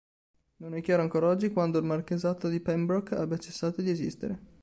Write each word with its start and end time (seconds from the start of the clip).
Non 0.55 0.73
è 0.73 0.81
chiaro 0.81 1.03
ancora 1.03 1.27
oggi 1.27 1.51
quando 1.51 1.77
il 1.77 1.85
marchesato 1.85 2.47
di 2.47 2.59
Pembroke 2.59 3.13
abbia 3.13 3.37
cessato 3.37 3.83
di 3.83 3.91
esistere. 3.91 4.39